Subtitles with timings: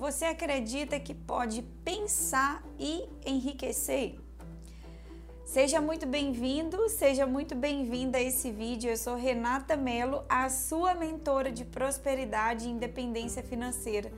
[0.00, 4.18] você acredita que pode pensar e enriquecer?
[5.44, 8.88] Seja muito bem-vindo, seja muito bem-vinda a esse vídeo.
[8.88, 14.10] Eu sou Renata Mello, a sua mentora de prosperidade e independência financeira.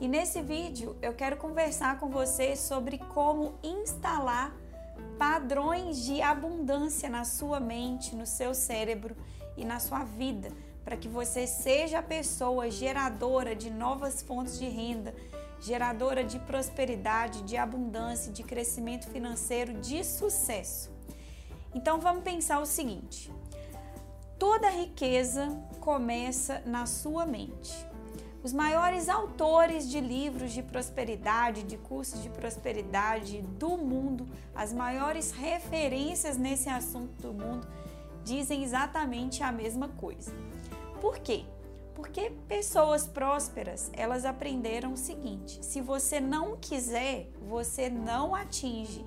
[0.00, 4.56] E nesse vídeo eu quero conversar com você sobre como instalar
[5.18, 9.14] padrões de abundância na sua mente, no seu cérebro
[9.54, 10.48] e na sua vida
[10.86, 15.12] para que você seja a pessoa geradora de novas fontes de renda,
[15.58, 20.88] geradora de prosperidade, de abundância, de crescimento financeiro, de sucesso.
[21.74, 23.32] Então vamos pensar o seguinte:
[24.38, 27.74] toda riqueza começa na sua mente.
[28.44, 35.32] Os maiores autores de livros de prosperidade, de cursos de prosperidade do mundo, as maiores
[35.32, 37.66] referências nesse assunto do mundo,
[38.22, 40.32] dizem exatamente a mesma coisa.
[41.00, 41.44] Por quê?
[41.94, 49.04] Porque pessoas prósperas, elas aprenderam o seguinte: se você não quiser, você não atinge.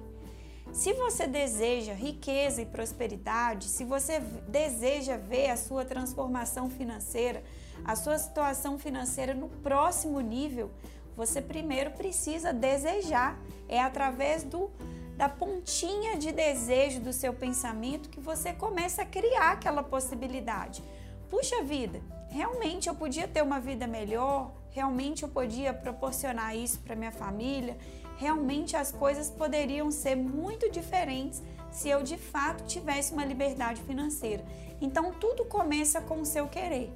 [0.72, 7.44] Se você deseja riqueza e prosperidade, se você deseja ver a sua transformação financeira,
[7.84, 10.70] a sua situação financeira no próximo nível,
[11.16, 13.40] você primeiro precisa desejar.
[13.68, 14.70] É através do
[15.18, 20.82] da pontinha de desejo do seu pensamento que você começa a criar aquela possibilidade
[21.30, 26.96] puxa vida, realmente eu podia ter uma vida melhor, realmente eu podia proporcionar isso para
[26.96, 27.78] minha família,
[28.18, 34.44] realmente as coisas poderiam ser muito diferentes se eu de fato tivesse uma liberdade financeira.
[34.82, 36.92] Então tudo começa com o seu querer.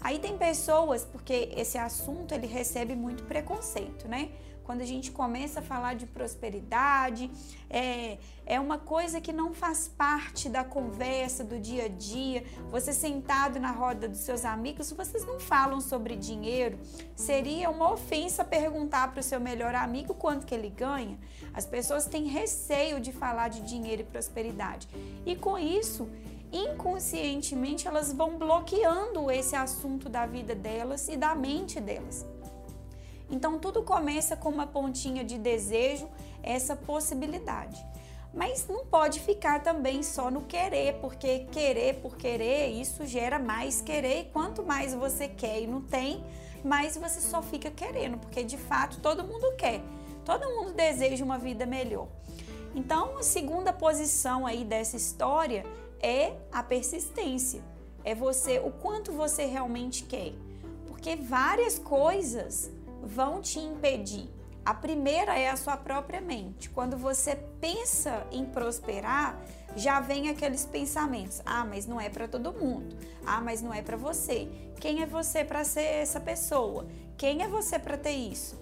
[0.00, 4.30] Aí tem pessoas, porque esse assunto ele recebe muito preconceito, né?
[4.66, 7.30] Quando a gente começa a falar de prosperidade,
[7.70, 12.44] é, é uma coisa que não faz parte da conversa do dia a dia.
[12.68, 16.76] Você sentado na roda dos seus amigos, vocês não falam sobre dinheiro.
[17.14, 21.16] Seria uma ofensa perguntar para o seu melhor amigo quanto que ele ganha.
[21.54, 24.88] As pessoas têm receio de falar de dinheiro e prosperidade.
[25.24, 26.08] E com isso,
[26.52, 32.26] inconscientemente elas vão bloqueando esse assunto da vida delas e da mente delas.
[33.30, 36.08] Então tudo começa com uma pontinha de desejo,
[36.42, 37.84] essa possibilidade.
[38.32, 43.80] Mas não pode ficar também só no querer, porque querer por querer, isso gera mais
[43.80, 46.22] querer, e quanto mais você quer e não tem,
[46.62, 49.80] mais você só fica querendo, porque de fato todo mundo quer.
[50.24, 52.08] Todo mundo deseja uma vida melhor.
[52.74, 55.64] Então, a segunda posição aí dessa história
[56.00, 57.62] é a persistência.
[58.04, 60.32] É você, o quanto você realmente quer.
[60.86, 62.70] Porque várias coisas
[63.06, 64.28] vão te impedir.
[64.64, 66.68] A primeira é a sua própria mente.
[66.70, 69.40] Quando você pensa em prosperar,
[69.76, 72.96] já vem aqueles pensamentos: ah, mas não é para todo mundo.
[73.24, 74.48] Ah, mas não é para você.
[74.80, 76.86] Quem é você para ser essa pessoa?
[77.16, 78.60] Quem é você para ter isso?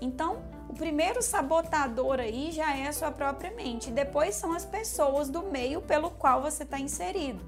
[0.00, 3.90] Então, o primeiro sabotador aí já é a sua própria mente.
[3.90, 7.44] Depois são as pessoas do meio pelo qual você está inserido.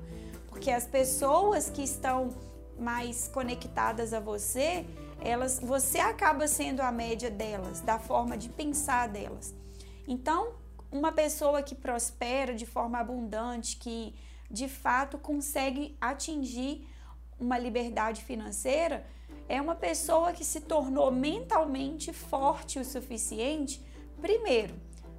[0.48, 2.30] Porque as pessoas que estão
[2.78, 4.84] mais conectadas a você,
[5.20, 9.54] elas, você acaba sendo a média delas, da forma de pensar delas.
[10.06, 10.54] Então,
[10.90, 14.14] uma pessoa que prospera de forma abundante, que
[14.50, 16.86] de fato consegue atingir
[17.38, 19.06] uma liberdade financeira,
[19.48, 23.84] é uma pessoa que se tornou mentalmente forte o suficiente,
[24.20, 24.74] primeiro,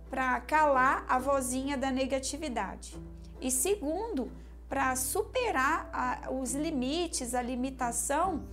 [0.09, 2.96] para calar a vozinha da negatividade,
[3.41, 4.31] e segundo,
[4.68, 8.44] para superar a, os limites, a limitação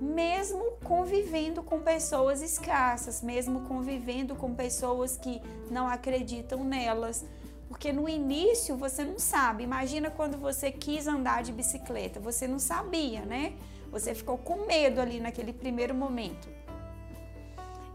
[0.00, 7.24] mesmo convivendo com pessoas escassas, mesmo convivendo com pessoas que não acreditam nelas.
[7.68, 9.64] Porque no início você não sabe.
[9.64, 13.54] Imagina quando você quis andar de bicicleta, você não sabia, né?
[13.90, 16.48] Você ficou com medo ali naquele primeiro momento.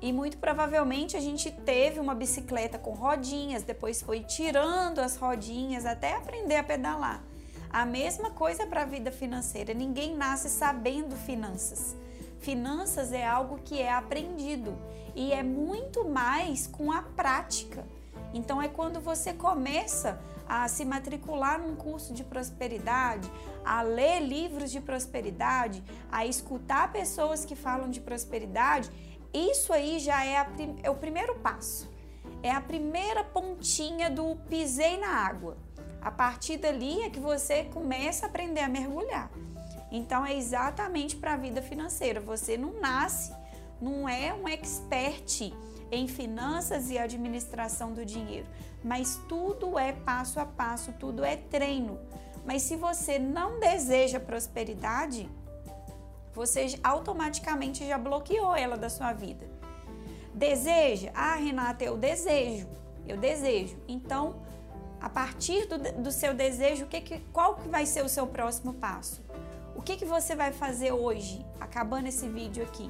[0.02, 5.86] E muito provavelmente a gente teve uma bicicleta com rodinhas, depois foi tirando as rodinhas
[5.86, 7.24] até aprender a pedalar.
[7.74, 9.74] A mesma coisa para a vida financeira.
[9.74, 11.96] Ninguém nasce sabendo finanças.
[12.38, 14.78] Finanças é algo que é aprendido
[15.16, 17.84] e é muito mais com a prática.
[18.32, 23.28] Então é quando você começa a se matricular num curso de prosperidade,
[23.66, 28.92] a ler livros de prosperidade, a escutar pessoas que falam de prosperidade,
[29.34, 30.48] isso aí já é, a,
[30.84, 31.90] é o primeiro passo.
[32.44, 35.58] É a primeira pontinha do pisei na água.
[36.04, 39.32] A partir dali é que você começa a aprender a mergulhar.
[39.90, 42.20] Então é exatamente para a vida financeira.
[42.20, 43.34] Você não nasce,
[43.80, 45.54] não é um expert
[45.90, 48.48] em finanças e administração do dinheiro,
[48.84, 51.98] mas tudo é passo a passo, tudo é treino.
[52.46, 55.30] Mas se você não deseja prosperidade,
[56.34, 59.48] você automaticamente já bloqueou ela da sua vida.
[60.34, 61.12] Deseja?
[61.14, 62.68] Ah, Renata, eu desejo.
[63.08, 63.78] Eu desejo.
[63.88, 64.43] Então,
[65.04, 68.26] a partir do, do seu desejo, o que que, qual que vai ser o seu
[68.26, 69.22] próximo passo?
[69.76, 72.90] O que, que você vai fazer hoje, acabando esse vídeo aqui?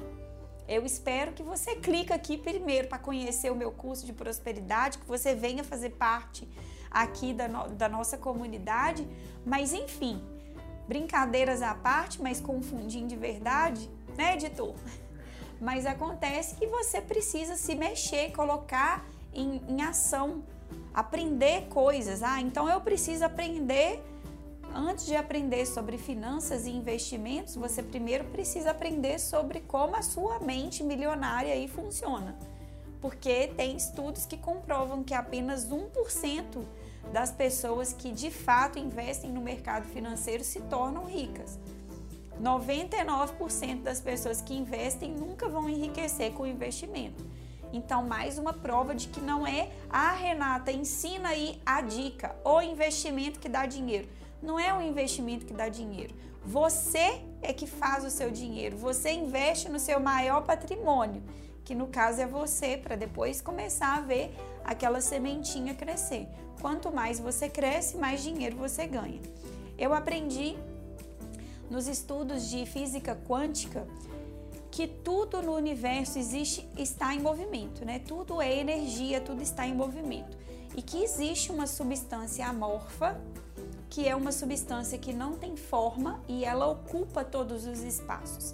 [0.68, 5.08] Eu espero que você clique aqui primeiro para conhecer o meu curso de prosperidade, que
[5.08, 6.48] você venha fazer parte
[6.88, 9.04] aqui da, no, da nossa comunidade.
[9.44, 10.22] Mas enfim,
[10.86, 14.76] brincadeiras à parte, mas confundindo de verdade, né, editor?
[15.60, 20.44] Mas acontece que você precisa se mexer, colocar em, em ação,
[20.92, 22.22] aprender coisas.
[22.22, 24.02] Ah, então eu preciso aprender.
[24.76, 30.40] Antes de aprender sobre finanças e investimentos, você primeiro precisa aprender sobre como a sua
[30.40, 32.36] mente milionária aí funciona.
[33.00, 36.64] Porque tem estudos que comprovam que apenas 1%
[37.12, 41.58] das pessoas que de fato investem no mercado financeiro se tornam ricas.
[42.42, 47.24] 99% das pessoas que investem nunca vão enriquecer com o investimento.
[47.74, 52.36] Então, mais uma prova de que não é a ah, Renata ensina aí a dica,
[52.44, 54.08] o investimento que dá dinheiro.
[54.40, 56.14] Não é o investimento que dá dinheiro.
[56.44, 58.76] Você é que faz o seu dinheiro.
[58.76, 61.20] Você investe no seu maior patrimônio,
[61.64, 64.32] que no caso é você, para depois começar a ver
[64.64, 66.28] aquela sementinha crescer.
[66.60, 69.20] Quanto mais você cresce, mais dinheiro você ganha.
[69.76, 70.56] Eu aprendi
[71.68, 73.84] nos estudos de física quântica
[74.74, 78.00] que tudo no universo existe está em movimento, né?
[78.00, 80.36] Tudo é energia, tudo está em movimento.
[80.76, 83.16] E que existe uma substância amorfa,
[83.88, 88.52] que é uma substância que não tem forma e ela ocupa todos os espaços.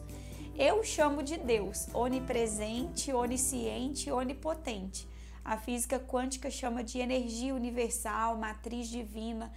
[0.58, 5.08] Eu chamo de Deus, onipresente, onisciente, onipotente.
[5.42, 9.50] A física quântica chama de energia universal, matriz divina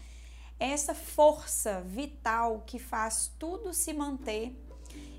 [0.58, 4.56] essa força vital que faz tudo se manter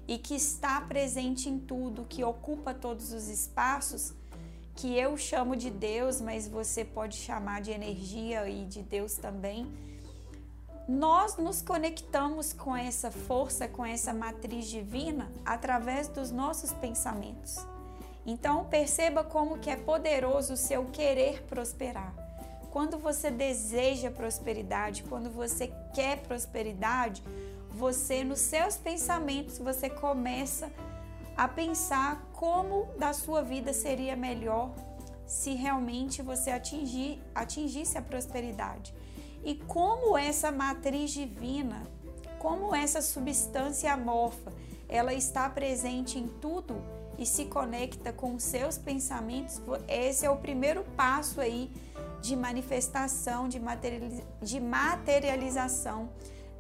[0.07, 4.13] e que está presente em tudo, que ocupa todos os espaços,
[4.77, 9.67] que eu chamo de Deus, mas você pode chamar de energia e de Deus também.
[10.87, 17.57] Nós nos conectamos com essa força, com essa matriz divina através dos nossos pensamentos.
[18.27, 22.15] Então perceba como que é poderoso o seu querer prosperar.
[22.71, 27.23] Quando você deseja prosperidade, quando você quer prosperidade,
[27.75, 30.71] você nos seus pensamentos você começa
[31.37, 34.73] a pensar como da sua vida seria melhor
[35.27, 38.95] se realmente você atingir, atingisse a prosperidade.
[39.43, 41.83] E como essa matriz divina,
[42.39, 44.53] como essa substância amorfa,
[44.89, 46.81] ela está presente em tudo
[47.19, 51.73] e se conecta com seus pensamentos, esse é o primeiro passo aí
[52.23, 53.59] de manifestação, de
[54.61, 56.11] materialização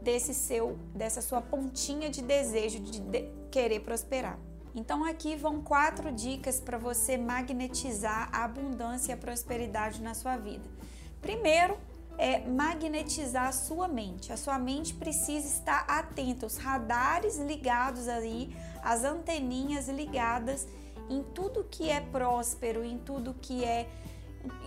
[0.04, 4.38] desse seu, dessa sua pontinha de desejo de, de querer prosperar.
[4.74, 10.36] Então aqui vão quatro dicas para você magnetizar a abundância e a prosperidade na sua
[10.36, 10.68] vida.
[11.22, 11.78] Primeiro,
[12.18, 14.32] é magnetizar a sua mente.
[14.32, 20.66] A sua mente precisa estar atenta, os radares ligados aí, as anteninhas ligadas
[21.08, 23.88] em tudo que é próspero, em tudo que é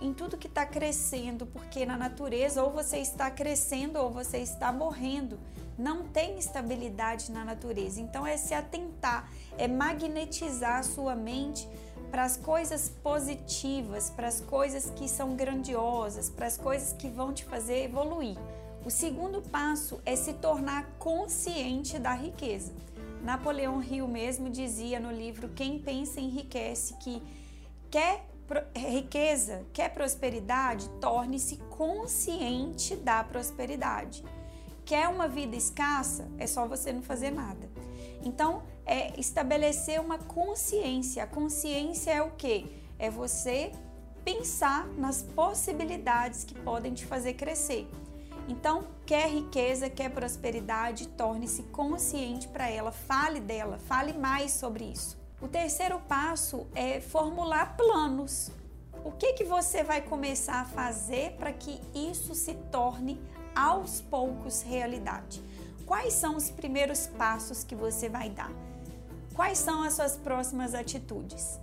[0.00, 4.72] em tudo que está crescendo, porque na natureza ou você está crescendo ou você está
[4.72, 5.38] morrendo.
[5.78, 8.00] Não tem estabilidade na natureza.
[8.00, 11.68] Então é se atentar, é magnetizar a sua mente
[12.10, 17.32] para as coisas positivas, para as coisas que são grandiosas, para as coisas que vão
[17.32, 18.36] te fazer evoluir.
[18.84, 22.72] O segundo passo é se tornar consciente da riqueza.
[23.22, 27.22] Napoleão Hill mesmo dizia no livro Quem Pensa Enriquece que
[27.90, 28.24] quer
[28.74, 34.24] riqueza, quer prosperidade, torne-se consciente da prosperidade.
[34.84, 36.28] Quer uma vida escassa?
[36.38, 37.68] É só você não fazer nada.
[38.24, 41.22] Então, é estabelecer uma consciência.
[41.22, 42.66] A consciência é o que?
[42.98, 43.70] É você
[44.24, 47.86] pensar nas possibilidades que podem te fazer crescer.
[48.48, 55.17] Então, quer riqueza, quer prosperidade, torne-se consciente para ela, fale dela, fale mais sobre isso.
[55.40, 58.50] O terceiro passo é formular planos.
[59.04, 63.20] O que, que você vai começar a fazer para que isso se torne
[63.54, 65.40] aos poucos realidade?
[65.86, 68.50] Quais são os primeiros passos que você vai dar?
[69.32, 71.60] Quais são as suas próximas atitudes?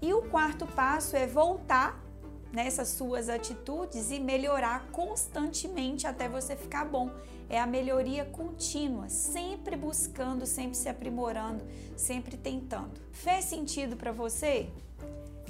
[0.00, 2.01] E o quarto passo é voltar
[2.52, 7.10] nessas suas atitudes e melhorar constantemente até você ficar bom.
[7.48, 11.64] É a melhoria contínua, sempre buscando, sempre se aprimorando,
[11.96, 13.00] sempre tentando.
[13.10, 14.68] Fez sentido para você?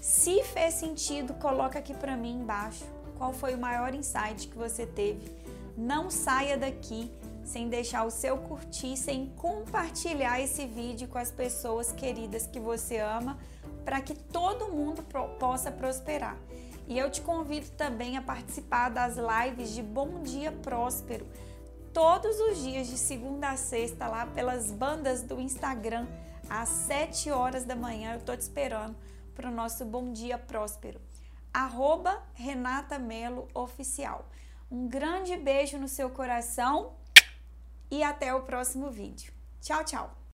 [0.00, 2.84] Se fez sentido, coloca aqui para mim embaixo
[3.16, 5.30] qual foi o maior insight que você teve.
[5.76, 7.10] Não saia daqui
[7.44, 12.98] sem deixar o seu curtir, sem compartilhar esse vídeo com as pessoas queridas que você
[12.98, 13.38] ama,
[13.84, 15.04] para que todo mundo
[15.38, 16.36] possa prosperar.
[16.92, 21.26] E eu te convido também a participar das lives de Bom Dia Próspero,
[21.90, 26.06] todos os dias, de segunda a sexta, lá pelas bandas do Instagram,
[26.50, 28.12] às 7 horas da manhã.
[28.12, 28.94] Eu tô te esperando
[29.34, 31.00] para o nosso Bom Dia Próspero.
[31.50, 34.28] Arroba Renata Melo Oficial.
[34.70, 36.92] Um grande beijo no seu coração
[37.90, 39.32] e até o próximo vídeo.
[39.62, 40.21] Tchau, tchau!